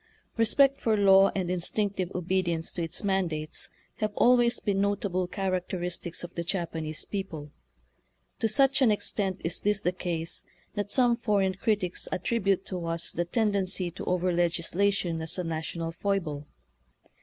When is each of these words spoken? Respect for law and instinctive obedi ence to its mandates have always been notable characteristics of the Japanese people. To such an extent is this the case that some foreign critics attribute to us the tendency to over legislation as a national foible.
Respect 0.35 0.81
for 0.81 0.97
law 0.97 1.29
and 1.35 1.51
instinctive 1.51 2.09
obedi 2.15 2.47
ence 2.47 2.73
to 2.73 2.81
its 2.81 3.03
mandates 3.03 3.69
have 3.97 4.11
always 4.15 4.59
been 4.59 4.81
notable 4.81 5.27
characteristics 5.27 6.23
of 6.23 6.33
the 6.33 6.43
Japanese 6.43 7.05
people. 7.05 7.51
To 8.39 8.47
such 8.49 8.81
an 8.81 8.89
extent 8.89 9.41
is 9.43 9.61
this 9.61 9.81
the 9.81 9.91
case 9.91 10.41
that 10.73 10.91
some 10.91 11.15
foreign 11.17 11.53
critics 11.53 12.07
attribute 12.11 12.65
to 12.65 12.83
us 12.87 13.11
the 13.11 13.25
tendency 13.25 13.91
to 13.91 14.03
over 14.05 14.33
legislation 14.33 15.21
as 15.21 15.37
a 15.37 15.43
national 15.43 15.91
foible. 15.91 16.47